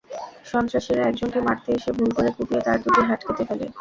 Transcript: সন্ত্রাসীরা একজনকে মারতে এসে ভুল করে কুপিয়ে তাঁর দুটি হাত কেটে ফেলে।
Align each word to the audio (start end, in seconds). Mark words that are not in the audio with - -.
সন্ত্রাসীরা 0.45 1.03
একজনকে 1.05 1.39
মারতে 1.47 1.69
এসে 1.77 1.91
ভুল 1.97 2.09
করে 2.17 2.29
কুপিয়ে 2.35 2.61
তাঁর 2.65 2.77
দুটি 2.83 3.01
হাত 3.09 3.21
কেটে 3.27 3.43
ফেলে। 3.49 3.65